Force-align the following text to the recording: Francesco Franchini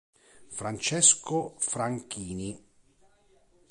Francesco 0.49 1.53
Franchini 1.59 2.57